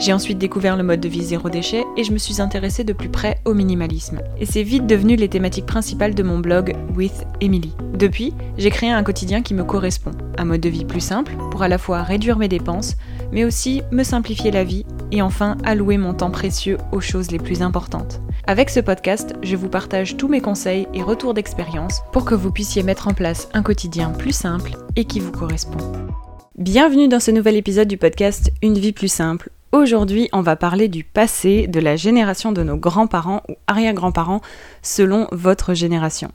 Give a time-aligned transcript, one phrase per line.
[0.00, 2.94] J'ai ensuite découvert le mode de vie zéro déchet et je me suis intéressée de
[2.94, 4.20] plus près au minimalisme.
[4.38, 7.74] Et c'est vite devenu les thématiques principales de mon blog With Emily.
[7.92, 10.12] Depuis, j'ai créé un quotidien qui me correspond.
[10.38, 12.96] Un mode de vie plus simple pour à la fois réduire mes dépenses,
[13.30, 17.38] mais aussi me simplifier la vie et enfin allouer mon temps précieux aux choses les
[17.38, 18.22] plus importantes.
[18.46, 22.50] Avec ce podcast, je vous partage tous mes conseils et retours d'expérience pour que vous
[22.50, 25.92] puissiez mettre en place un quotidien plus simple et qui vous correspond.
[26.56, 30.88] Bienvenue dans ce nouvel épisode du podcast Une vie plus simple Aujourd'hui, on va parler
[30.88, 34.40] du passé, de la génération de nos grands-parents ou arrière-grands-parents
[34.82, 36.32] selon votre génération.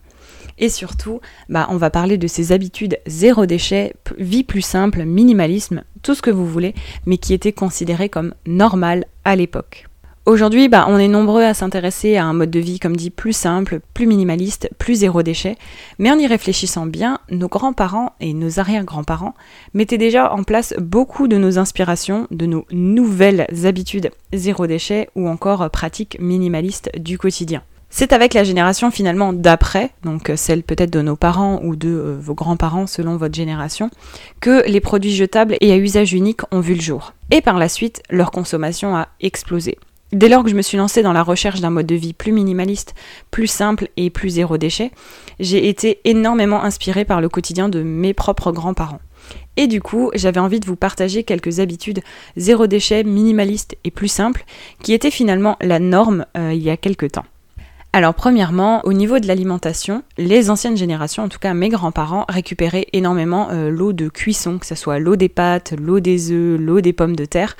[0.57, 5.83] Et surtout, bah, on va parler de ces habitudes zéro déchet, vie plus simple, minimalisme,
[6.01, 6.73] tout ce que vous voulez,
[7.05, 9.85] mais qui étaient considérées comme normales à l'époque.
[10.27, 13.31] Aujourd'hui, bah, on est nombreux à s'intéresser à un mode de vie, comme dit, plus
[13.31, 15.55] simple, plus minimaliste, plus zéro déchet.
[15.99, 19.35] Mais en y réfléchissant bien, nos grands-parents et nos arrière-grands-parents
[19.75, 25.29] mettaient déjà en place beaucoup de nos inspirations, de nos nouvelles habitudes zéro déchet ou
[25.29, 27.61] encore pratiques minimalistes du quotidien.
[27.91, 32.17] C'est avec la génération finalement d'après, donc celle peut-être de nos parents ou de euh,
[32.19, 33.91] vos grands-parents selon votre génération,
[34.41, 37.13] que les produits jetables et à usage unique ont vu le jour.
[37.29, 39.77] Et par la suite, leur consommation a explosé.
[40.15, 42.31] Dès lors que je me suis lancée dans la recherche d'un mode de vie plus
[42.31, 42.95] minimaliste,
[43.31, 44.91] plus simple et plus zéro déchet,
[45.41, 49.01] j'ai été énormément inspirée par le quotidien de mes propres grands-parents.
[49.57, 51.99] Et du coup, j'avais envie de vous partager quelques habitudes
[52.37, 54.45] zéro déchet, minimalistes et plus simples,
[54.81, 57.25] qui étaient finalement la norme euh, il y a quelques temps.
[57.91, 62.87] Alors premièrement, au niveau de l'alimentation, les anciennes générations, en tout cas mes grands-parents, récupéraient
[62.93, 66.79] énormément euh, l'eau de cuisson, que ce soit l'eau des pâtes, l'eau des œufs, l'eau
[66.79, 67.57] des pommes de terre,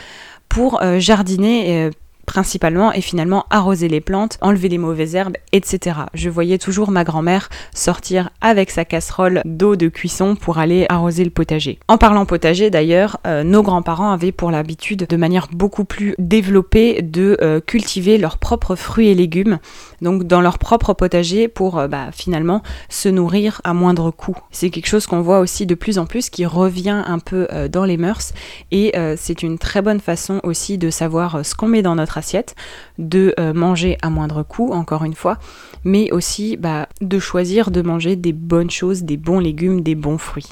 [0.48, 1.92] pour euh, jardiner
[2.26, 5.99] principalement et finalement arroser les plantes, enlever les mauvaises herbes, etc.
[6.14, 11.23] Je voyais toujours ma grand-mère sortir avec sa casserole d'eau de cuisson pour aller arroser
[11.23, 11.80] le potager.
[11.88, 17.02] En parlant potager d'ailleurs, euh, nos grands-parents avaient pour l'habitude de manière beaucoup plus développée
[17.02, 19.60] de euh, cultiver leurs propres fruits et légumes,
[20.02, 24.38] donc dans leur propre potager pour euh, bah, finalement se nourrir à moindre coût.
[24.52, 27.86] C'est quelque chose qu'on voit aussi de plus en plus qui revient un peu dans
[27.86, 28.33] les mœurs
[28.72, 32.55] et c'est une très bonne façon aussi de savoir ce qu'on met dans notre assiette,
[32.98, 35.37] de euh, manger à moindre coût, encore une fois,
[35.83, 40.17] mais aussi bah, de choisir de manger des bonnes choses, des bons légumes, des bons
[40.17, 40.49] fruits.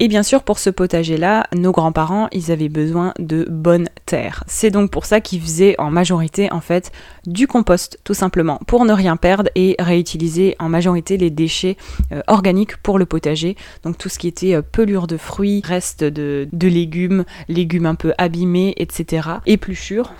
[0.00, 4.44] Et bien sûr, pour ce potager-là, nos grands-parents, ils avaient besoin de bonnes terres.
[4.46, 6.92] C'est donc pour ça qu'ils faisaient en majorité, en fait,
[7.26, 11.76] du compost, tout simplement, pour ne rien perdre et réutiliser en majorité les déchets
[12.12, 13.56] euh, organiques pour le potager.
[13.82, 17.96] Donc tout ce qui était euh, pelure de fruits, reste de, de légumes, légumes un
[17.96, 19.28] peu abîmés, etc.
[19.46, 20.12] Épluchures,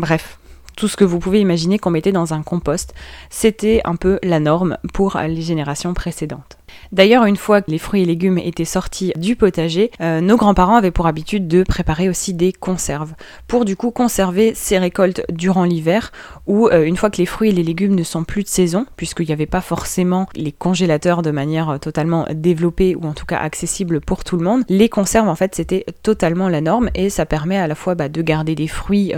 [0.00, 0.38] Bref,
[0.76, 2.94] tout ce que vous pouvez imaginer qu'on mettait dans un compost,
[3.28, 6.56] c'était un peu la norme pour les générations précédentes.
[6.90, 10.76] D'ailleurs, une fois que les fruits et légumes étaient sortis du potager, euh, nos grands-parents
[10.76, 13.12] avaient pour habitude de préparer aussi des conserves,
[13.46, 16.12] pour du coup conserver ces récoltes durant l'hiver,
[16.46, 18.86] ou euh, une fois que les fruits et les légumes ne sont plus de saison,
[18.96, 23.26] puisqu'il n'y avait pas forcément les congélateurs de manière euh, totalement développée, ou en tout
[23.26, 27.10] cas accessible pour tout le monde, les conserves en fait c'était totalement la norme, et
[27.10, 29.12] ça permet à la fois bah, de garder des fruits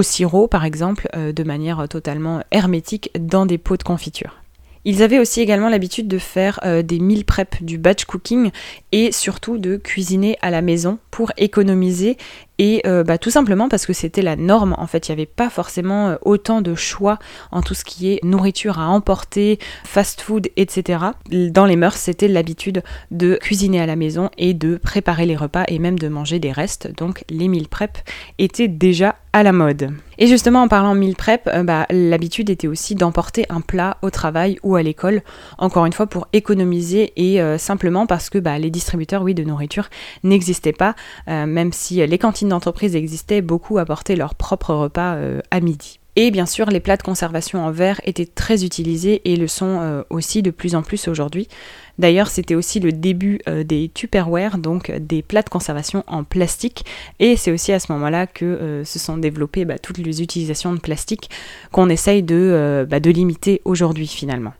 [0.00, 4.40] au sirop par exemple euh, de manière totalement hermétique dans des pots de confiture.
[4.86, 8.50] Ils avaient aussi également l'habitude de faire euh, des meal prep, du batch cooking
[8.92, 12.16] et surtout de cuisiner à la maison pour économiser
[12.60, 15.24] et euh, bah, tout simplement parce que c'était la norme, en fait, il n'y avait
[15.24, 17.18] pas forcément euh, autant de choix
[17.52, 21.04] en tout ce qui est nourriture à emporter, fast food, etc.
[21.30, 25.64] Dans les mœurs, c'était l'habitude de cuisiner à la maison et de préparer les repas
[25.68, 26.94] et même de manger des restes.
[26.98, 27.96] Donc les meal prep
[28.38, 29.92] étaient déjà à la mode.
[30.18, 34.10] Et justement, en parlant meal prep, euh, bah, l'habitude était aussi d'emporter un plat au
[34.10, 35.22] travail ou à l'école,
[35.58, 39.88] encore une fois pour économiser et simplement parce que bah, les distributeurs, oui, de nourriture
[40.24, 40.94] n'existaient pas,
[41.26, 45.99] même si les cantines d'entreprise existaient, beaucoup apportaient leur propre repas euh, à midi.
[46.22, 49.80] Et bien sûr, les plats de conservation en verre étaient très utilisés et le sont
[49.80, 51.48] euh, aussi de plus en plus aujourd'hui.
[51.98, 56.84] D'ailleurs, c'était aussi le début euh, des Tupperware, donc des plats de conservation en plastique.
[57.20, 60.78] Et c'est aussi à ce moment-là que se sont développées bah, toutes les utilisations de
[60.78, 61.30] plastique
[61.72, 64.52] qu'on essaye de, bah, de limiter aujourd'hui finalement.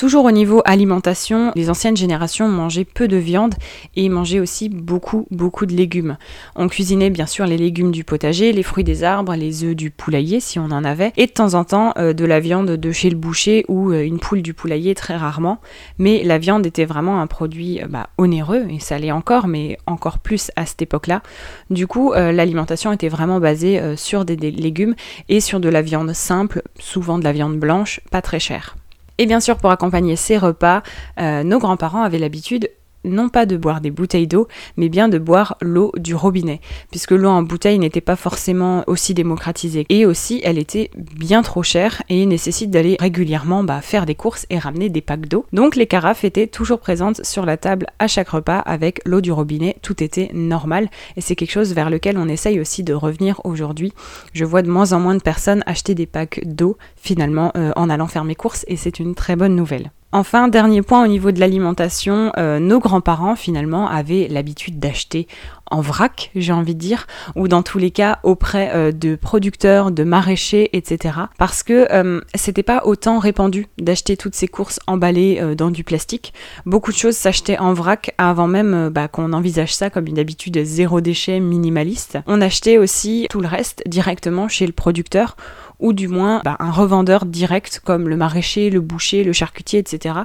[0.00, 3.54] Toujours au niveau alimentation, les anciennes générations mangeaient peu de viande
[3.96, 6.16] et mangeaient aussi beaucoup, beaucoup de légumes.
[6.56, 9.90] On cuisinait bien sûr les légumes du potager, les fruits des arbres, les œufs du
[9.90, 12.92] poulailler si on en avait, et de temps en temps euh, de la viande de
[12.92, 15.58] chez le boucher ou euh, une poule du poulailler très rarement.
[15.98, 19.76] Mais la viande était vraiment un produit euh, bah, onéreux, et ça l'est encore, mais
[19.84, 21.20] encore plus à cette époque-là.
[21.68, 24.94] Du coup, l'alimentation était vraiment basée sur des légumes
[25.28, 28.76] et sur de la viande simple, souvent de la viande blanche, pas très chère.
[29.20, 30.82] Et bien sûr, pour accompagner ces repas,
[31.20, 32.70] euh, nos grands-parents avaient l'habitude
[33.04, 36.60] non pas de boire des bouteilles d'eau, mais bien de boire l'eau du robinet,
[36.90, 39.86] puisque l'eau en bouteille n'était pas forcément aussi démocratisée.
[39.88, 44.46] Et aussi, elle était bien trop chère et nécessite d'aller régulièrement bah, faire des courses
[44.50, 45.46] et ramener des packs d'eau.
[45.52, 49.32] Donc les carafes étaient toujours présentes sur la table à chaque repas avec l'eau du
[49.32, 53.40] robinet, tout était normal, et c'est quelque chose vers lequel on essaye aussi de revenir
[53.44, 53.92] aujourd'hui.
[54.32, 57.90] Je vois de moins en moins de personnes acheter des packs d'eau finalement euh, en
[57.90, 59.90] allant faire mes courses, et c'est une très bonne nouvelle.
[60.12, 65.28] Enfin, dernier point au niveau de l'alimentation, euh, nos grands-parents finalement avaient l'habitude d'acheter
[65.70, 69.92] en vrac, j'ai envie de dire, ou dans tous les cas auprès euh, de producteurs,
[69.92, 71.14] de maraîchers, etc.
[71.38, 76.34] Parce que euh, c'était pas autant répandu d'acheter toutes ces courses emballées dans du plastique.
[76.66, 80.64] Beaucoup de choses s'achetaient en vrac avant même bah, qu'on envisage ça comme une habitude
[80.64, 82.18] zéro déchet minimaliste.
[82.26, 85.36] On achetait aussi tout le reste directement chez le producteur
[85.80, 90.20] ou du moins bah, un revendeur direct comme le maraîcher, le boucher, le charcutier, etc.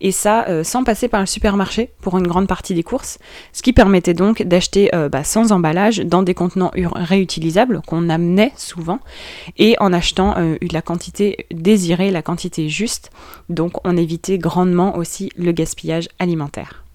[0.00, 3.18] Et ça euh, sans passer par le supermarché pour une grande partie des courses,
[3.52, 8.52] ce qui permettait donc d'acheter euh, bah, sans emballage dans des contenants réutilisables qu'on amenait
[8.56, 9.00] souvent
[9.58, 13.10] et en achetant euh, la quantité désirée, la quantité juste.
[13.48, 16.85] Donc on évitait grandement aussi le gaspillage alimentaire.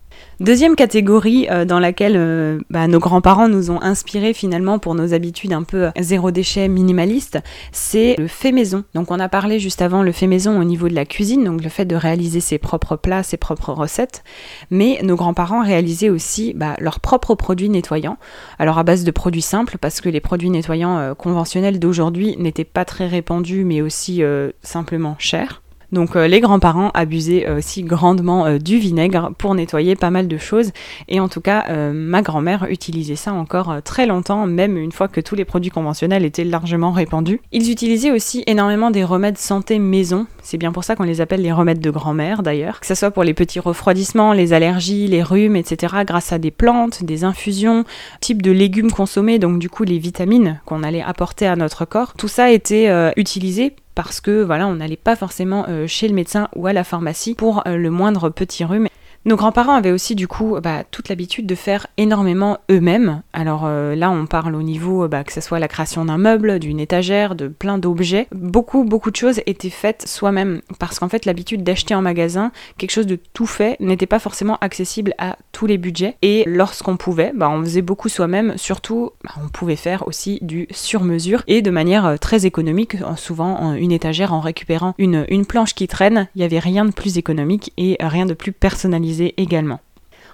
[0.41, 5.13] Deuxième catégorie euh, dans laquelle euh, bah, nos grands-parents nous ont inspirés finalement pour nos
[5.13, 7.37] habitudes un peu zéro déchet minimaliste,
[7.71, 8.83] c'est le fait maison.
[8.95, 11.63] Donc on a parlé juste avant le fait maison au niveau de la cuisine, donc
[11.63, 14.23] le fait de réaliser ses propres plats, ses propres recettes,
[14.71, 18.17] mais nos grands-parents réalisaient aussi bah, leurs propres produits nettoyants.
[18.57, 22.63] Alors à base de produits simples, parce que les produits nettoyants euh, conventionnels d'aujourd'hui n'étaient
[22.63, 24.23] pas très répandus, mais aussi
[24.63, 25.60] simplement chers.
[25.91, 30.27] Donc euh, les grands-parents abusaient euh, aussi grandement euh, du vinaigre pour nettoyer pas mal
[30.27, 30.71] de choses.
[31.09, 35.21] Et en tout cas, ma grand-mère utilisait ça encore très longtemps, même une fois que
[35.21, 37.41] tous les produits conventionnels étaient largement répandus.
[37.51, 40.27] Ils utilisaient aussi énormément des remèdes santé maison.
[40.41, 42.79] C'est bien pour ça qu'on les appelle les remèdes de grand-mère d'ailleurs.
[42.79, 45.95] Que ce soit pour les petits refroidissements, les allergies, les rhumes, etc.
[46.05, 47.83] grâce à des plantes, des infusions,
[48.19, 52.13] type de légumes consommés, donc du coup les vitamines qu'on allait apporter à notre corps.
[52.17, 56.49] Tout ça était utilisé parce que voilà, on n'allait pas forcément euh, chez le médecin
[56.55, 58.87] ou à la pharmacie pour euh, le moindre petit rhume.
[59.23, 63.21] Nos grands-parents avaient aussi du coup bah, toute l'habitude de faire énormément eux-mêmes.
[63.33, 66.57] Alors euh, là, on parle au niveau bah, que ce soit la création d'un meuble,
[66.57, 68.27] d'une étagère, de plein d'objets.
[68.31, 72.89] Beaucoup, beaucoup de choses étaient faites soi-même parce qu'en fait, l'habitude d'acheter en magasin quelque
[72.89, 76.17] chose de tout fait n'était pas forcément accessible à tous les budgets.
[76.23, 78.57] Et lorsqu'on pouvait, bah, on faisait beaucoup soi-même.
[78.57, 79.11] Surtout,
[79.43, 82.97] on pouvait faire aussi du sur-mesure et de manière euh, très économique.
[83.17, 86.91] Souvent, une étagère en récupérant une, une planche qui traîne, il n'y avait rien de
[86.91, 89.79] plus économique et rien de plus personnalisé également.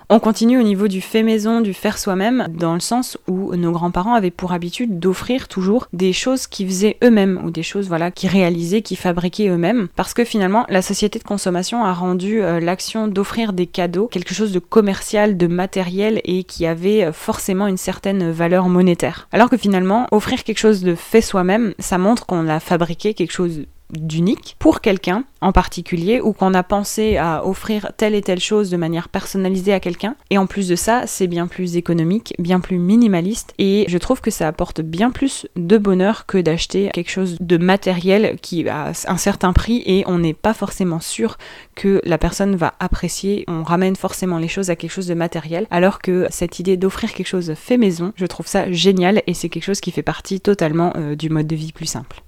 [0.09, 3.73] On continue au niveau du fait maison, du faire soi-même, dans le sens où nos
[3.73, 8.09] grands-parents avaient pour habitude d'offrir toujours des choses qu'ils faisaient eux-mêmes, ou des choses voilà
[8.09, 12.61] qu'ils réalisaient, qu'ils fabriquaient eux-mêmes, parce que finalement la société de consommation a rendu euh,
[12.61, 17.67] l'action d'offrir des cadeaux quelque chose de commercial, de matériel et qui avait euh, forcément
[17.67, 19.27] une certaine valeur monétaire.
[19.33, 23.33] Alors que finalement offrir quelque chose de fait soi-même, ça montre qu'on a fabriqué quelque
[23.33, 28.39] chose d'unique pour quelqu'un en particulier ou qu'on a pensé à offrir telle et telle
[28.39, 30.15] chose de manière personnalisée à quelqu'un.
[30.29, 34.21] Et en plus de ça, c'est bien plus économique, bien plus minimaliste et je trouve
[34.21, 38.91] que ça apporte bien plus de bonheur que d'acheter quelque chose de matériel qui a
[39.07, 41.37] un certain prix et on n'est pas forcément sûr
[41.75, 43.45] que la personne va apprécier.
[43.47, 47.13] On ramène forcément les choses à quelque chose de matériel alors que cette idée d'offrir
[47.13, 50.41] quelque chose fait maison, je trouve ça génial et c'est quelque chose qui fait partie
[50.41, 52.23] totalement euh, du mode de vie plus simple.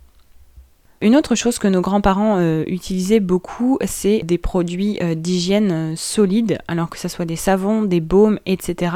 [1.02, 5.94] Une autre chose que nos grands-parents euh, utilisaient beaucoup, c'est des produits euh, d'hygiène euh,
[5.96, 8.92] solides, alors que ce soit des savons, des baumes, etc.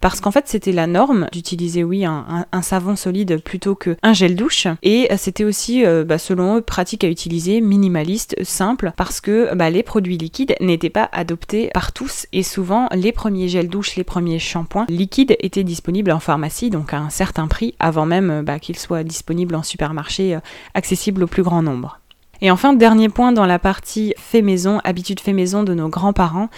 [0.00, 4.66] Parce qu'en fait, c'était la norme d'utiliser, oui, un, savon solide plutôt qu'un gel douche.
[4.82, 9.82] Et c'était aussi, bah, selon eux, pratique à utiliser, minimaliste, simple, parce que bah, les
[9.82, 12.26] produits liquides n'étaient pas adoptés par tous.
[12.32, 16.92] Et souvent, les premiers gels douche, les premiers shampoings liquides étaient disponibles en pharmacie, donc
[16.92, 20.38] à un certain prix, avant même bah, qu'ils soient disponibles en supermarché,
[20.74, 22.00] accessibles grand nombre.
[22.42, 26.48] Et enfin, dernier point dans la partie fait maison, habitude fait maison de nos grands-parents,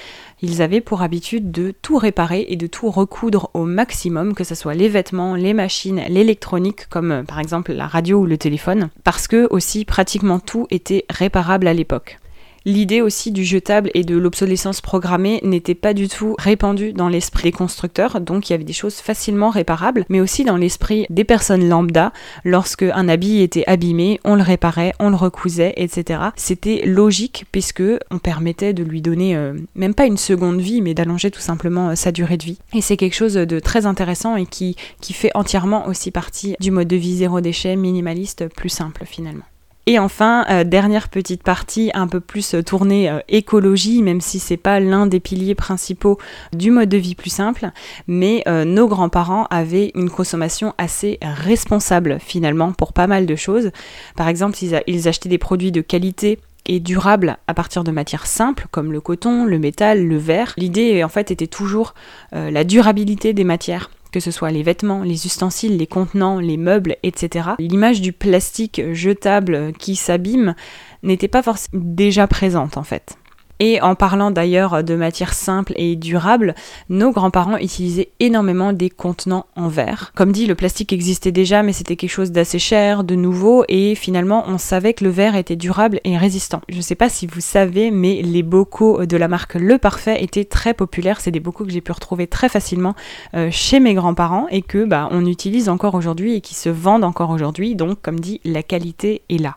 [0.42, 4.54] ils avaient pour habitude de tout réparer et de tout recoudre au maximum, que ce
[4.54, 8.88] soit les vêtements, les machines, l'électronique, comme euh, par exemple la radio ou le téléphone,
[9.04, 12.18] parce que aussi pratiquement tout était réparable à l'époque.
[12.64, 17.44] L'idée aussi du jetable et de l'obsolescence programmée n'était pas du tout répandue dans l'esprit
[17.44, 21.24] des constructeurs, donc il y avait des choses facilement réparables, mais aussi dans l'esprit des
[21.24, 22.12] personnes lambda,
[22.44, 26.20] lorsque un habit était abîmé, on le réparait, on le recousait, etc.
[26.36, 30.94] C'était logique puisque on permettait de lui donner euh, même pas une seconde vie, mais
[30.94, 32.58] d'allonger tout simplement euh, sa durée de vie.
[32.74, 36.70] Et c'est quelque chose de très intéressant et qui, qui fait entièrement aussi partie du
[36.70, 39.44] mode de vie zéro déchet, minimaliste, plus simple finalement.
[39.90, 44.38] Et enfin, euh, dernière petite partie un peu plus euh, tournée euh, écologie, même si
[44.38, 46.18] c'est pas l'un des piliers principaux
[46.52, 47.70] du mode de vie plus simple,
[48.06, 53.70] mais nos grands-parents avaient une consommation assez responsable finalement pour pas mal de choses.
[54.14, 58.66] Par exemple, ils, achetaient des produits de qualité et durables à partir de matières simples
[58.70, 60.52] comme le coton, le métal, le verre.
[60.56, 61.94] L'idée en fait était toujours
[62.32, 66.96] la durabilité des matières que ce soit les vêtements, les ustensiles, les contenants, les meubles,
[67.02, 67.50] etc.
[67.58, 70.54] L'image du plastique jetable qui s'abîme
[71.02, 73.17] n'était pas forcément déjà présente en fait.
[73.60, 76.54] Et en parlant d'ailleurs de matières simples et durables,
[76.88, 80.12] nos grands-parents utilisaient énormément des contenants en verre.
[80.14, 83.94] Comme dit, le plastique existait déjà, mais c'était quelque chose d'assez cher, de nouveau, et
[83.94, 86.60] finalement on savait que le verre était durable et résistant.
[86.68, 90.22] Je ne sais pas si vous savez, mais les bocaux de la marque Le Parfait
[90.22, 91.20] étaient très populaires.
[91.20, 92.94] C'est des bocaux que j'ai pu retrouver très facilement
[93.34, 97.04] euh, chez mes grands-parents et que bah, on utilise encore aujourd'hui et qui se vendent
[97.04, 97.74] encore aujourd'hui.
[97.74, 99.56] Donc, comme dit, la qualité est là.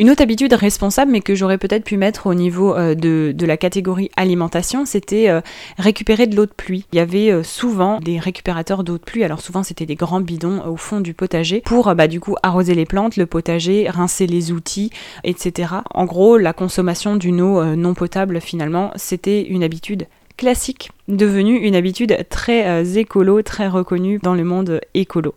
[0.00, 3.56] Une autre habitude responsable, mais que j'aurais peut-être pu mettre au niveau euh, de, la
[3.56, 5.40] catégorie alimentation, c'était euh,
[5.76, 6.86] récupérer de l'eau de pluie.
[6.92, 10.20] Il y avait euh, souvent des récupérateurs d'eau de pluie, alors souvent c'était des grands
[10.20, 14.28] bidons au fond du potager pour bah, du coup arroser les plantes, le potager, rincer
[14.28, 14.90] les outils,
[15.24, 15.72] etc.
[15.92, 20.06] En gros, la consommation d'une eau non potable finalement, c'était une habitude
[20.36, 25.34] classique, devenue une habitude très écolo, très reconnue dans le monde écolo.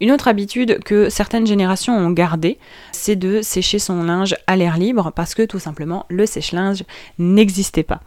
[0.00, 2.58] Une autre habitude que certaines générations ont gardée,
[2.92, 6.84] c'est de sécher son linge à l'air libre parce que tout simplement le sèche-linge
[7.18, 8.00] n'existait pas.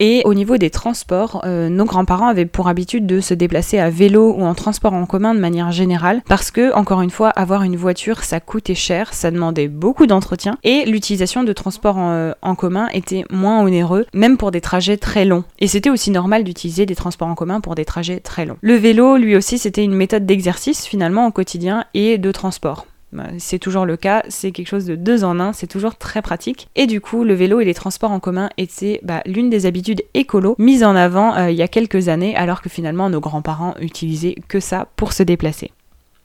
[0.00, 3.90] Et au niveau des transports, euh, nos grands-parents avaient pour habitude de se déplacer à
[3.90, 7.62] vélo ou en transport en commun de manière générale parce que, encore une fois, avoir
[7.62, 12.54] une voiture, ça coûtait cher, ça demandait beaucoup d'entretien et l'utilisation de transports euh, en,
[12.54, 15.44] commun était moins onéreux, même pour des trajets très longs.
[15.58, 18.56] Et c'était aussi normal d'utiliser des transports en commun pour des trajets très longs.
[18.60, 22.86] Le vélo, lui aussi, c'était une méthode d'exercice finalement au quotidien et de transport.
[23.14, 26.20] Bah, c'est toujours le cas, c'est quelque chose de deux en un, c'est toujours très
[26.20, 26.68] pratique.
[26.74, 30.02] Et du coup, le vélo et les transports en commun étaient bah, l'une des habitudes
[30.14, 33.76] écolo mises en avant euh, il y a quelques années, alors que finalement nos grands-parents
[33.80, 35.70] utilisaient que ça pour se déplacer.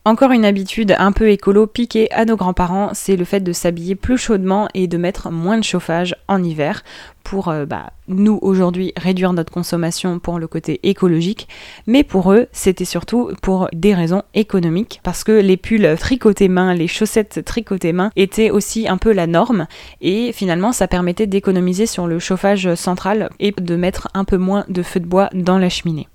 [0.05, 3.95] Encore une habitude un peu écolo piquée à nos grands-parents, c'est le fait de s'habiller
[3.95, 6.83] plus chaudement et de mettre moins de chauffage en hiver
[7.25, 11.49] pour euh, bah, nous aujourd'hui réduire notre consommation pour le côté écologique,
[11.85, 16.73] mais pour eux c'était surtout pour des raisons économiques parce que les pulls tricotés main,
[16.73, 19.67] les chaussettes tricotées main étaient aussi un peu la norme
[19.99, 24.63] et finalement ça permettait d'économiser sur le chauffage central et de mettre un peu moins
[24.69, 26.07] de feu de bois dans la cheminée.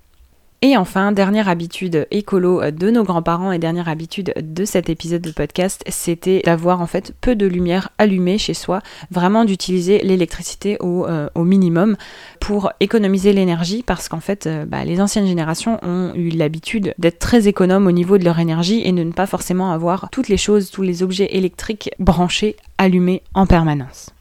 [0.67, 5.29] Et enfin, dernière habitude écolo de nos grands-parents et dernière habitude de cet épisode de
[5.29, 8.81] podcast, c'était d'avoir en fait peu de lumière allumée chez soi,
[9.11, 11.97] vraiment d'utiliser l'électricité au, euh, minimum
[12.39, 17.19] pour économiser l'énergie parce qu'en fait, euh, bah, les anciennes générations ont eu l'habitude d'être
[17.19, 20.37] très économes au niveau de leur énergie et de ne pas forcément avoir toutes les
[20.37, 24.14] choses, tous les objets électriques branchés, allumés en permanence.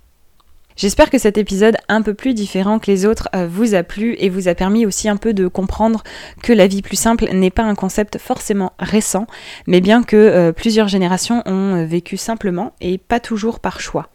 [0.76, 4.16] J'espère que cet épisode un peu plus différent que les autres euh, vous a plu
[4.19, 6.02] et vous a permis aussi un peu de comprendre
[6.43, 9.28] que la vie plus simple n'est pas un concept forcément récent,
[9.69, 14.09] mais bien que euh, plusieurs générations ont euh, vécu simplement et pas toujours par choix.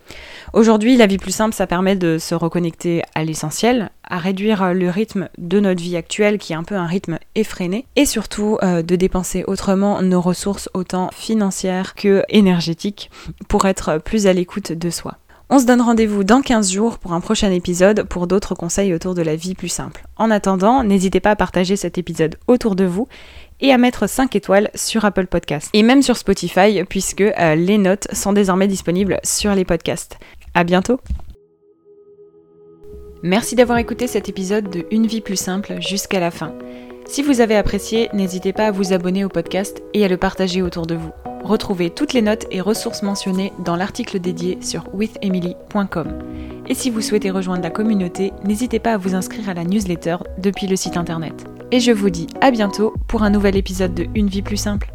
[0.52, 4.90] Aujourd'hui, la vie plus simple, ça permet de se reconnecter à l'essentiel, à réduire le
[4.90, 8.96] rythme de notre vie actuelle qui est un peu un rythme effréné, et surtout de
[8.96, 13.12] dépenser autrement nos ressources autant financières que énergétiques
[13.48, 15.18] pour être plus à l'écoute de soi.
[15.52, 19.16] On se donne rendez-vous dans 15 jours pour un prochain épisode pour d'autres conseils autour
[19.16, 20.04] de la vie plus simple.
[20.16, 23.08] En attendant, n'hésitez pas à partager cet épisode autour de vous
[23.60, 27.80] et à mettre 5 étoiles sur Apple Podcasts et même sur Spotify puisque euh, les
[27.80, 30.20] notes sont désormais disponibles sur les podcasts.
[30.54, 31.00] À bientôt.
[33.24, 36.54] Merci d'avoir écouté cet épisode de Une vie plus simple jusqu'à la fin.
[37.08, 40.62] Si vous avez apprécié, n'hésitez pas à vous abonner au podcast et à le partager
[40.62, 41.12] autour de vous.
[41.44, 46.20] Retrouvez toutes les notes et ressources mentionnées dans l'article dédié sur withemily.com.
[46.68, 50.18] Et si vous souhaitez rejoindre la communauté, n'hésitez pas à vous inscrire à la newsletter
[50.38, 51.46] depuis le site internet.
[51.72, 54.92] Et je vous dis à bientôt pour un nouvel épisode de Une vie plus simple.